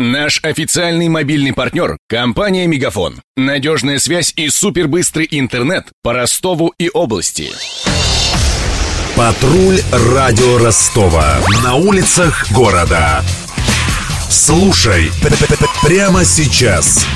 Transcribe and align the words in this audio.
Наш 0.00 0.40
официальный 0.42 1.08
мобильный 1.08 1.52
партнер– 1.52 1.96
компания 2.08 2.66
«Мегафон». 2.66 3.22
Надежная 3.36 4.00
связь 4.00 4.32
и 4.34 4.48
супербыстрый 4.48 5.28
интернет 5.30 5.86
по 6.02 6.12
Ростову 6.12 6.74
и 6.78 6.90
области. 6.92 7.52
Патруль 9.14 9.80
радио 9.92 10.58
Ростова. 10.58 11.38
На 11.62 11.76
улицах 11.76 12.50
города. 12.50 13.22
Слушай 14.28 15.12
прямо 15.84 16.24
сейчас. 16.24 17.06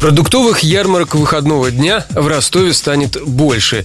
Продуктовых 0.00 0.60
ярмарок 0.60 1.14
выходного 1.14 1.70
дня 1.70 2.06
в 2.10 2.26
Ростове 2.26 2.72
станет 2.72 3.22
больше. 3.22 3.84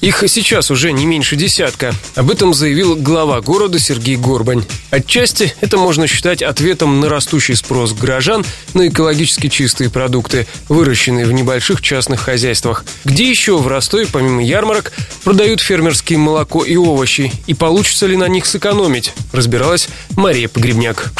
Их 0.00 0.22
сейчас 0.26 0.70
уже 0.70 0.92
не 0.92 1.06
меньше 1.06 1.36
десятка. 1.36 1.94
Об 2.14 2.30
этом 2.30 2.52
заявил 2.52 2.94
глава 2.94 3.40
города 3.40 3.78
Сергей 3.78 4.16
Горбань. 4.16 4.64
Отчасти 4.90 5.54
это 5.60 5.78
можно 5.78 6.06
считать 6.06 6.42
ответом 6.42 7.00
на 7.00 7.08
растущий 7.08 7.56
спрос 7.56 7.92
горожан 7.92 8.44
на 8.74 8.88
экологически 8.88 9.48
чистые 9.48 9.90
продукты, 9.90 10.46
выращенные 10.68 11.26
в 11.26 11.32
небольших 11.32 11.80
частных 11.80 12.20
хозяйствах. 12.20 12.84
Где 13.04 13.28
еще 13.28 13.56
в 13.56 13.66
Ростове, 13.66 14.06
помимо 14.10 14.44
ярмарок, 14.44 14.92
продают 15.24 15.60
фермерские 15.60 16.18
молоко 16.18 16.64
и 16.64 16.76
овощи? 16.76 17.32
И 17.46 17.54
получится 17.54 18.06
ли 18.06 18.16
на 18.16 18.28
них 18.28 18.46
сэкономить? 18.46 19.12
Разбиралась 19.32 19.88
Мария 20.16 20.48
Погребняк. 20.48 21.12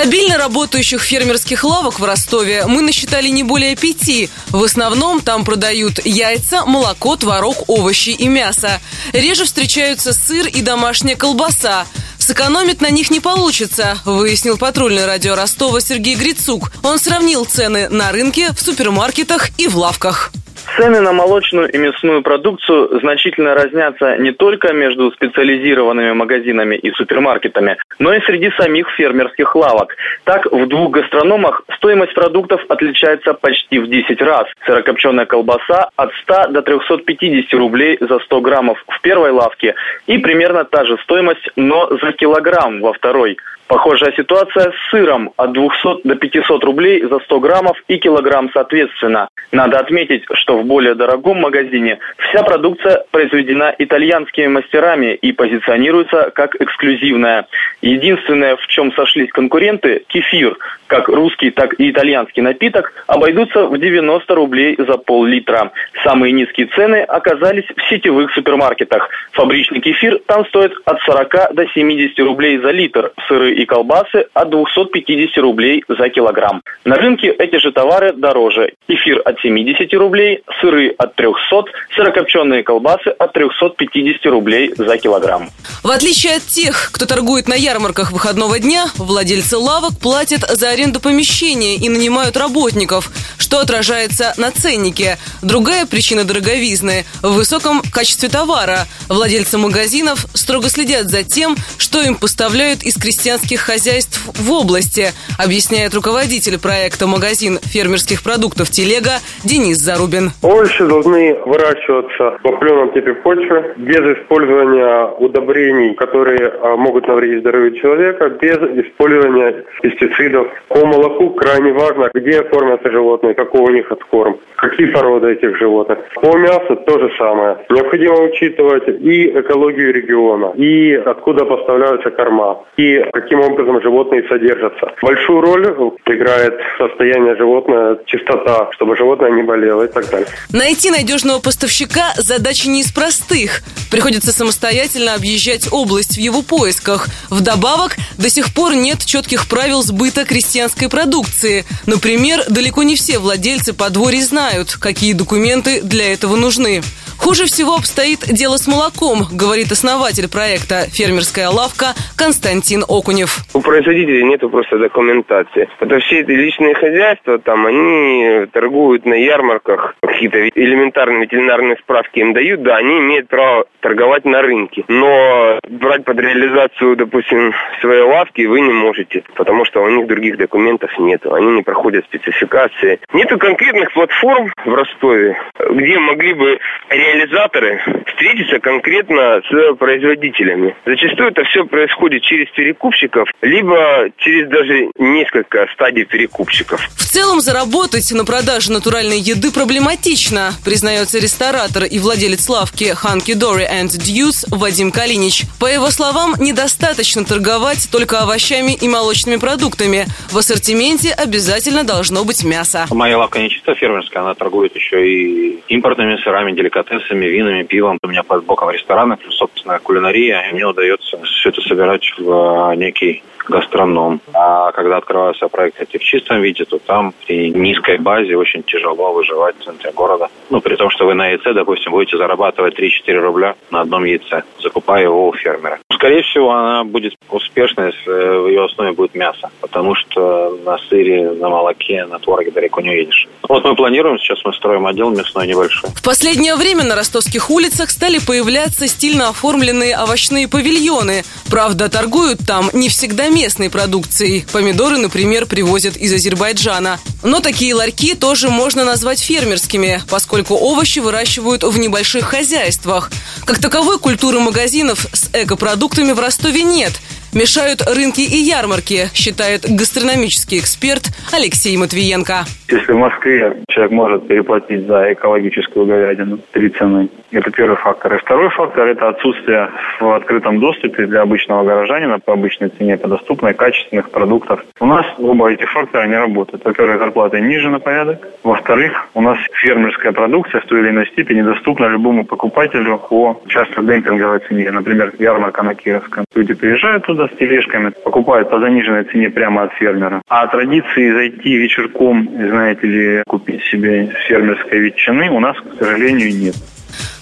Стабильно 0.00 0.38
работающих 0.38 1.02
фермерских 1.02 1.64
лавок 1.64 1.98
в 1.98 2.04
Ростове 2.04 2.66
мы 2.68 2.82
насчитали 2.82 3.30
не 3.30 3.42
более 3.42 3.74
пяти. 3.74 4.30
В 4.50 4.62
основном 4.62 5.20
там 5.20 5.44
продают 5.44 5.98
яйца, 6.06 6.64
молоко, 6.66 7.16
творог, 7.16 7.68
овощи 7.68 8.10
и 8.10 8.28
мясо. 8.28 8.80
Реже 9.12 9.44
встречаются 9.44 10.12
сыр 10.12 10.46
и 10.46 10.62
домашняя 10.62 11.16
колбаса. 11.16 11.84
Сэкономить 12.16 12.80
на 12.80 12.90
них 12.90 13.10
не 13.10 13.18
получится, 13.18 13.98
выяснил 14.04 14.56
патрульное 14.56 15.04
радио 15.04 15.34
Ростова 15.34 15.80
Сергей 15.80 16.14
Грицук. 16.14 16.70
Он 16.84 17.00
сравнил 17.00 17.44
цены 17.44 17.88
на 17.88 18.12
рынке, 18.12 18.52
в 18.52 18.60
супермаркетах 18.60 19.48
и 19.58 19.66
в 19.66 19.76
лавках. 19.76 20.30
Цены 20.76 21.00
на 21.00 21.12
молочную 21.12 21.68
и 21.68 21.78
мясную 21.78 22.22
продукцию 22.22 23.00
значительно 23.00 23.54
разнятся 23.54 24.16
не 24.18 24.32
только 24.32 24.72
между 24.72 25.10
специализированными 25.12 26.12
магазинами 26.12 26.76
и 26.76 26.90
супермаркетами, 26.92 27.76
но 27.98 28.12
и 28.12 28.20
среди 28.20 28.50
самих 28.52 28.88
фермерских 28.90 29.56
лавок. 29.56 29.94
Так, 30.24 30.46
в 30.50 30.66
двух 30.66 30.90
гастрономах 30.92 31.62
стоимость 31.76 32.14
продуктов 32.14 32.60
отличается 32.68 33.34
почти 33.34 33.78
в 33.78 33.88
10 33.88 34.20
раз. 34.22 34.46
Сырокопченая 34.66 35.26
колбаса 35.26 35.90
от 35.96 36.12
100 36.22 36.48
до 36.48 36.62
350 36.62 37.52
рублей 37.54 37.98
за 38.00 38.18
100 38.18 38.40
граммов 38.40 38.82
в 38.88 39.00
первой 39.00 39.30
лавке 39.30 39.74
и 40.06 40.18
примерно 40.18 40.64
та 40.64 40.84
же 40.84 40.96
стоимость, 41.02 41.48
но 41.56 41.88
за 42.00 42.12
килограмм 42.12 42.80
во 42.80 42.92
второй. 42.92 43.38
Похожая 43.68 44.12
ситуация 44.12 44.72
с 44.72 44.90
сыром 44.90 45.30
от 45.36 45.52
200 45.52 46.02
до 46.04 46.14
500 46.14 46.64
рублей 46.64 47.02
за 47.02 47.18
100 47.20 47.40
граммов 47.40 47.76
и 47.86 47.98
килограмм 47.98 48.50
соответственно. 48.54 49.28
Надо 49.52 49.78
отметить, 49.78 50.24
что 50.32 50.56
в 50.58 50.64
более 50.64 50.94
дорогом 50.94 51.40
магазине 51.40 51.98
вся 52.16 52.42
продукция 52.42 53.04
произведена 53.10 53.74
итальянскими 53.78 54.46
мастерами 54.46 55.14
и 55.14 55.32
позиционируется 55.32 56.30
как 56.34 56.56
эксклюзивная. 56.58 57.46
Единственное, 57.82 58.56
в 58.56 58.66
чем 58.68 58.90
сошлись 58.92 59.30
конкуренты, 59.32 60.02
кефир, 60.08 60.56
как 60.86 61.08
русский, 61.08 61.50
так 61.50 61.78
и 61.78 61.90
итальянский 61.90 62.42
напиток, 62.42 62.94
обойдутся 63.06 63.66
в 63.66 63.78
90 63.78 64.34
рублей 64.34 64.76
за 64.78 64.96
пол-литра. 64.96 65.72
Самые 66.04 66.32
низкие 66.32 66.68
цены 66.68 67.02
оказались 67.02 67.66
в 67.76 67.88
сетевых 67.90 68.32
супермаркетах. 68.32 69.10
Фабричный 69.32 69.80
кефир 69.80 70.20
там 70.26 70.46
стоит 70.46 70.72
от 70.86 71.00
40 71.02 71.54
до 71.54 71.66
70 71.66 72.18
рублей 72.20 72.58
за 72.58 72.70
литр, 72.70 73.12
сыры 73.28 73.57
и 73.58 73.66
колбасы 73.66 74.26
от 74.34 74.50
250 74.50 75.36
рублей 75.38 75.84
за 75.88 76.08
килограмм. 76.08 76.62
На 76.84 76.96
рынке 76.96 77.28
эти 77.28 77.56
же 77.56 77.72
товары 77.72 78.12
дороже. 78.12 78.72
Кефир 78.88 79.20
от 79.24 79.40
70 79.40 79.92
рублей, 79.94 80.42
сыры 80.60 80.94
от 80.96 81.14
300, 81.16 81.64
сырокопченые 81.94 82.62
колбасы 82.62 83.08
от 83.08 83.32
350 83.32 84.26
рублей 84.26 84.72
за 84.76 84.96
килограмм. 84.98 85.50
В 85.82 85.90
отличие 85.90 86.36
от 86.36 86.42
тех, 86.42 86.90
кто 86.92 87.06
торгует 87.06 87.48
на 87.48 87.54
ярмарках 87.54 88.12
выходного 88.12 88.58
дня, 88.58 88.86
владельцы 88.96 89.56
лавок 89.56 89.98
платят 90.00 90.40
за 90.40 90.70
аренду 90.70 91.00
помещения 91.00 91.76
и 91.76 91.88
нанимают 91.88 92.36
работников, 92.36 93.10
что 93.38 93.58
отражается 93.58 94.34
на 94.36 94.50
ценнике. 94.50 95.18
Другая 95.42 95.86
причина 95.86 96.24
дороговизны– 96.24 97.04
в 97.22 97.32
высоком 97.34 97.82
качестве 97.92 98.28
товара. 98.28 98.86
Владельцы 99.08 99.58
магазинов 99.58 100.26
строго 100.34 100.68
следят 100.68 101.08
за 101.08 101.22
тем, 101.24 101.56
что 101.76 102.02
им 102.02 102.16
поставляют 102.16 102.82
из 102.82 102.94
крестьянских 102.96 103.47
хозяйств 103.56 104.20
в 104.34 104.52
области, 104.52 105.12
объясняет 105.38 105.94
руководитель 105.94 106.58
проекта 106.58 107.06
«Магазин 107.06 107.58
фермерских 107.62 108.22
продуктов 108.22 108.70
Телега» 108.70 109.20
Денис 109.44 109.78
Зарубин. 109.78 110.30
Овощи 110.42 110.84
должны 110.84 111.34
выращиваться 111.44 112.38
в 112.42 112.46
определенном 112.46 112.92
типе 112.92 113.14
почвы, 113.14 113.74
без 113.76 114.18
использования 114.18 115.06
удобрений, 115.18 115.94
которые 115.94 116.52
а, 116.62 116.76
могут 116.76 117.08
навредить 117.08 117.40
здоровью 117.40 117.72
человека, 117.80 118.28
без 118.28 118.58
использования 118.84 119.64
пестицидов. 119.82 120.48
По 120.68 120.84
молоку 120.84 121.30
крайне 121.30 121.72
важно, 121.72 122.10
где 122.14 122.42
кормятся 122.42 122.90
животные, 122.90 123.34
какой 123.34 123.60
у 123.60 123.70
них 123.70 123.90
откорм, 123.90 124.38
какие 124.56 124.86
породы 124.86 125.32
этих 125.32 125.56
животных. 125.56 125.98
По 126.14 126.36
мясу 126.36 126.76
то 126.76 126.98
же 126.98 127.10
самое. 127.18 127.58
Необходимо 127.70 128.20
учитывать 128.24 128.88
и 128.88 129.28
экологию 129.28 129.92
региона, 129.92 130.52
и 130.56 130.94
откуда 130.94 131.44
поставляются 131.44 132.10
корма, 132.10 132.64
и 132.76 133.04
каким 133.12 133.37
образом 133.44 133.80
животные 133.82 134.26
содержатся. 134.28 134.92
Большую 135.02 135.40
роль 135.40 135.66
играет 136.06 136.54
состояние 136.78 137.36
животного, 137.36 137.98
чистота, 138.06 138.68
чтобы 138.72 138.96
животное 138.96 139.30
не 139.30 139.42
болело 139.42 139.82
и 139.82 139.88
так 139.88 140.08
далее. 140.10 140.28
Найти 140.52 140.90
надежного 140.90 141.40
поставщика– 141.40 142.12
задача 142.16 142.68
не 142.68 142.80
из 142.80 142.92
простых. 142.92 143.62
Приходится 143.90 144.32
самостоятельно 144.32 145.14
объезжать 145.14 145.68
область 145.72 146.16
в 146.16 146.20
его 146.20 146.42
поисках. 146.42 147.08
Вдобавок, 147.30 147.96
до 148.18 148.28
сих 148.28 148.52
пор 148.54 148.74
нет 148.74 149.04
четких 149.04 149.48
правил 149.48 149.82
сбыта 149.82 150.24
крестьянской 150.24 150.88
продукции. 150.88 151.64
Например, 151.86 152.40
далеко 152.48 152.82
не 152.82 152.96
все 152.96 153.18
владельцы 153.18 153.72
подворий 153.72 154.22
знают, 154.22 154.76
какие 154.76 155.12
документы 155.12 155.80
для 155.82 156.12
этого 156.12 156.36
нужны. 156.36 156.82
Хуже 157.18 157.44
всего 157.44 157.74
обстоит 157.74 158.20
дело 158.32 158.56
с 158.56 158.66
молоком, 158.66 159.26
говорит 159.32 159.70
основатель 159.72 160.30
проекта 160.30 160.86
«Фермерская 160.88 161.48
лавка» 161.50 161.94
Константин 162.16 162.84
Окунев. 162.88 163.44
У 163.54 163.60
производителей 163.60 164.24
нет 164.24 164.40
просто 164.40 164.78
документации. 164.78 165.68
Это 165.80 165.98
все 166.00 166.20
эти 166.20 166.30
личные 166.30 166.74
хозяйства, 166.74 167.38
там, 167.38 167.66
они 167.66 168.46
торгуют 168.52 169.04
на 169.04 169.14
ярмарках, 169.14 169.94
какие-то 170.00 170.48
элементарные 170.48 171.22
ветеринарные 171.22 171.76
справки 171.76 172.20
им 172.20 172.32
дают, 172.32 172.62
да, 172.62 172.76
они 172.76 172.98
имеют 172.98 173.28
право 173.28 173.66
торговать 173.80 174.24
на 174.24 174.42
рынке. 174.42 174.84
Но 174.88 175.58
брать 175.68 176.04
под 176.04 176.18
реализацию, 176.18 176.96
допустим, 176.96 177.52
своей 177.80 178.02
лавки 178.02 178.46
вы 178.46 178.60
не 178.60 178.72
можете, 178.72 179.22
потому 179.36 179.64
что 179.64 179.82
у 179.82 179.88
них 179.88 180.06
других 180.06 180.38
документов 180.38 180.90
нет, 180.98 181.24
они 181.26 181.52
не 181.52 181.62
проходят 181.62 182.04
спецификации. 182.06 183.00
Нету 183.12 183.38
конкретных 183.38 183.92
платформ 183.92 184.52
в 184.64 184.74
Ростове, 184.74 185.36
где 185.70 185.98
могли 185.98 186.34
бы 186.34 186.58
реализаторы 187.08 187.80
встретиться 188.18 188.58
конкретно 188.58 189.40
с 189.48 189.74
производителями. 189.76 190.74
Зачастую 190.84 191.30
это 191.30 191.44
все 191.44 191.64
происходит 191.64 192.22
через 192.22 192.50
перекупщиков, 192.50 193.28
либо 193.42 194.10
через 194.18 194.48
даже 194.48 194.90
несколько 194.98 195.68
стадий 195.72 196.04
перекупщиков. 196.04 196.80
В 196.96 197.04
целом 197.10 197.40
заработать 197.40 198.10
на 198.12 198.24
продаже 198.24 198.72
натуральной 198.72 199.18
еды 199.18 199.52
проблематично, 199.52 200.50
признается 200.64 201.18
ресторатор 201.18 201.84
и 201.84 201.98
владелец 201.98 202.48
лавки 202.48 202.92
Ханки 202.94 203.34
Дори 203.34 203.64
and 203.64 203.88
Deuce 203.88 204.44
Вадим 204.50 204.90
Калинич. 204.90 205.44
По 205.60 205.66
его 205.66 205.90
словам, 205.90 206.34
недостаточно 206.40 207.24
торговать 207.24 207.88
только 207.90 208.20
овощами 208.20 208.72
и 208.72 208.88
молочными 208.88 209.36
продуктами. 209.36 210.06
В 210.30 210.38
ассортименте 210.38 211.12
обязательно 211.12 211.84
должно 211.84 212.24
быть 212.24 212.44
мясо. 212.44 212.86
Моя 212.90 213.18
лавка 213.18 213.38
не 213.38 213.48
чисто 213.48 213.74
фермерская, 213.74 214.22
она 214.22 214.34
торгует 214.34 214.74
еще 214.74 215.08
и 215.08 215.62
импортными 215.68 216.16
сырами, 216.22 216.52
деликатесами, 216.52 217.26
винами, 217.26 217.62
пивом. 217.62 217.98
У 218.08 218.10
меня 218.10 218.22
под 218.22 218.46
боком 218.46 218.70
рестораны, 218.70 219.18
плюс 219.18 219.36
собственная 219.36 219.80
кулинария, 219.80 220.40
и 220.48 220.54
мне 220.54 220.64
удается 220.64 221.18
все 221.24 221.50
это 221.50 221.60
собирать 221.60 222.10
в 222.16 222.74
некий 222.74 223.22
гастроном. 223.46 224.22
А 224.32 224.72
когда 224.72 224.96
открываются 224.96 225.48
проекты 225.48 225.84
эти 225.84 225.98
в 225.98 226.04
чистом 226.04 226.40
виде, 226.40 226.64
то 226.64 226.78
там 226.78 227.12
при 227.26 227.50
низкой 227.50 227.98
базе 227.98 228.34
очень 228.36 228.62
тяжело 228.62 229.12
выживать 229.12 229.56
в 229.58 229.64
центре 229.64 229.92
города. 229.92 230.28
Ну, 230.48 230.62
при 230.62 230.76
том, 230.76 230.88
что 230.88 231.04
вы 231.04 231.12
на 231.12 231.28
яйце, 231.28 231.52
допустим, 231.52 231.92
будете 231.92 232.16
зарабатывать 232.16 232.78
3-4 232.78 233.12
рубля 233.20 233.56
на 233.70 233.82
одном 233.82 234.04
яйце, 234.04 234.42
закупая 234.58 235.02
его 235.02 235.28
у 235.28 235.34
фермера. 235.34 235.78
Скорее 235.92 236.22
всего, 236.22 236.52
она 236.52 236.84
будет 236.84 237.14
успешной, 237.28 237.86
если 237.86 238.10
в 238.10 238.46
ее 238.46 238.64
основе 238.66 238.92
будет 238.92 239.16
мясо, 239.16 239.50
потому 239.60 239.96
что 239.96 240.56
на 240.64 240.78
сыре, 240.88 241.32
на 241.32 241.48
молоке, 241.48 242.06
на 242.06 242.20
твороге 242.20 242.52
далеко 242.52 242.80
не 242.80 242.90
уедешь. 242.90 243.26
Вот 243.48 243.64
мы 243.64 243.74
планируем, 243.74 244.16
сейчас 244.18 244.38
мы 244.44 244.52
строим 244.52 244.86
отдел 244.86 245.10
мясной 245.10 245.48
небольшой. 245.48 245.90
В 245.90 246.04
последнее 246.04 246.54
время 246.54 246.84
на 246.84 246.94
ростовских 246.94 247.50
улицах 247.50 247.90
стали 247.98 248.18
появляться 248.18 248.86
стильно 248.86 249.28
оформленные 249.30 249.98
овощные 249.98 250.46
павильоны. 250.46 251.24
Правда, 251.50 251.88
торгуют 251.88 252.38
там 252.46 252.70
не 252.72 252.88
всегда 252.88 253.28
местной 253.28 253.70
продукцией. 253.70 254.46
Помидоры, 254.52 254.98
например, 254.98 255.46
привозят 255.46 255.96
из 255.96 256.12
Азербайджана. 256.12 257.00
Но 257.24 257.40
такие 257.40 257.74
ларьки 257.74 258.14
тоже 258.14 258.50
можно 258.50 258.84
назвать 258.84 259.18
фермерскими, 259.18 260.00
поскольку 260.08 260.54
овощи 260.54 261.00
выращивают 261.00 261.64
в 261.64 261.76
небольших 261.76 262.26
хозяйствах. 262.26 263.10
Как 263.44 263.58
таковой 263.58 263.98
культуры 263.98 264.38
магазинов 264.38 265.08
с 265.12 265.28
экопродуктами 265.32 266.12
в 266.12 266.20
Ростове 266.20 266.62
нет– 266.62 266.92
Мешают 267.34 267.82
рынки 267.82 268.22
и 268.22 268.38
ярмарки, 268.38 269.08
считает 269.12 269.62
гастрономический 269.68 270.58
эксперт 270.58 271.10
Алексей 271.30 271.76
Матвиенко. 271.76 272.46
Если 272.70 272.92
в 272.92 272.96
Москве 272.96 273.62
человек 273.68 273.92
может 273.92 274.28
переплатить 274.28 274.86
за 274.86 275.12
экологическую 275.12 275.86
говядину 275.86 276.38
три 276.52 276.70
цены, 276.70 277.08
это 277.30 277.50
первый 277.50 277.76
фактор. 277.76 278.14
И 278.14 278.18
второй 278.18 278.48
фактор– 278.50 278.86
это 278.88 279.08
отсутствие 279.08 279.70
в 280.00 280.10
открытом 280.14 280.60
доступе 280.60 281.06
для 281.06 281.22
обычного 281.22 281.64
горожанина 281.64 282.18
по 282.18 282.32
обычной 282.32 282.70
цене, 282.70 282.96
по 282.96 283.08
доступной, 283.08 283.52
качественных 283.52 284.10
продуктов. 284.10 284.64
У 284.80 284.86
нас 284.86 285.04
оба 285.18 285.50
эти 285.50 285.64
фактора 285.64 286.06
не 286.06 286.16
работают. 286.16 286.64
Во-первых, 286.64 286.98
зарплаты 286.98 287.40
ниже 287.40 287.68
на 287.68 287.80
порядок. 287.80 288.26
Во-вторых, 288.42 289.08
у 289.14 289.20
нас 289.20 289.38
фермерская 289.60 290.12
продукция 290.12 290.62
в 290.62 290.66
той 290.66 290.80
или 290.80 290.88
иной 290.88 291.06
степени 291.08 291.42
доступна 291.42 291.86
любому 291.86 292.24
покупателю 292.24 292.98
по 292.98 293.40
часто 293.48 293.82
демпинговой 293.82 294.40
цене. 294.40 294.70
Например, 294.70 295.12
ярмарка 295.18 295.62
на 295.62 295.74
Кировском. 295.74 296.24
Люди 296.34 296.54
приезжают 296.54 297.04
туда, 297.04 297.27
с 297.28 297.36
тележками, 297.38 297.90
покупают 298.04 298.50
по 298.50 298.58
заниженной 298.58 299.04
цене 299.04 299.30
прямо 299.30 299.64
от 299.64 299.72
фермера. 299.74 300.22
А 300.28 300.46
традиции 300.46 301.12
зайти 301.12 301.56
вечерком, 301.56 302.28
знаете 302.32 302.86
ли, 302.86 303.22
купить 303.26 303.62
себе 303.64 304.12
фермерской 304.26 304.78
ветчины 304.78 305.30
у 305.30 305.40
нас, 305.40 305.56
к 305.56 305.78
сожалению, 305.78 306.34
нет. 306.36 306.54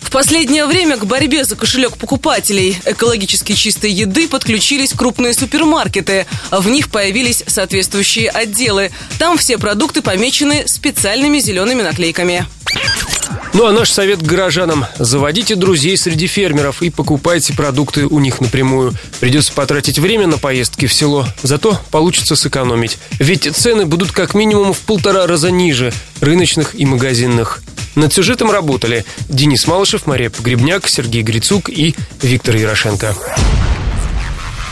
В 0.06 0.10
последнее 0.12 0.66
время 0.66 0.96
к 0.96 1.04
борьбе 1.04 1.44
за 1.44 1.56
кошелек 1.56 1.98
покупателей 1.98 2.76
экологически 2.86 3.52
чистой 3.52 3.90
еды 3.90 4.28
подключились 4.28 4.92
крупные 4.92 5.34
супермаркеты. 5.34 6.26
В 6.52 6.70
них 6.70 6.90
появились 6.90 7.42
соответствующие 7.46 8.30
отделы. 8.30 8.90
Там 9.18 9.36
все 9.36 9.58
продукты 9.58 10.02
помечены 10.02 10.62
специальными 10.68 11.38
зелеными 11.38 11.82
наклейками. 11.82 12.44
Ну 13.52 13.67
а 13.67 13.73
наш 13.73 13.90
совет 13.90 14.23
горожанам– 14.23 14.87
заводите 14.99 15.55
друзей 15.55 15.96
среди 15.96 16.26
фермеров 16.26 16.82
и 16.82 16.90
покупайте 16.90 17.55
продукты 17.55 18.06
у 18.06 18.19
них 18.19 18.40
напрямую. 18.40 18.93
Придется 19.20 19.52
потратить 19.52 19.99
время 19.99 20.26
на 20.26 20.38
поездки 20.38 20.87
в 20.87 20.93
село, 20.93 21.26
зато 21.43 21.81
получится 21.90 22.37
сэкономить. 22.37 22.99
Ведь 23.19 23.50
цены 23.56 23.87
будут 23.87 24.12
как 24.12 24.34
минимум 24.34 24.73
в 24.73 24.81
полтора 24.81 25.26
раза 25.26 25.50
ниже 25.50 25.93
рыночных 26.20 26.78
и 26.78 26.84
магазинных. 26.84 27.62
Над 27.94 28.12
сюжетом 28.12 28.50
работали 28.50 29.06
Денис 29.28 29.67
Малышев, 29.67 30.06
Мария 30.06 30.28
Погребняк, 30.28 30.87
Сергей 30.87 31.23
Грицук 31.23 31.70
и 31.70 31.94
Виктор 32.20 32.56
Ярошенко. 32.56 33.14